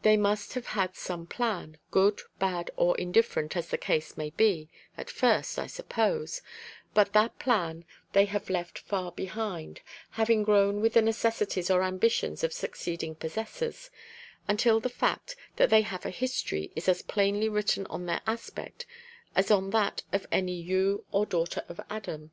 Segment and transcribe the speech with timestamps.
[0.00, 4.70] They must have had some plan, good, bad, or indifferent, as the case may be,
[4.96, 6.40] at first, I suppose;
[6.94, 7.84] but that plan
[8.14, 13.90] they have left far behind, having grown with the necessities or ambitions of succeeding possessors,
[14.48, 18.86] until the fact that they have a history is as plainly written on their aspect
[19.36, 22.30] as on that of any son or daughter of Adam.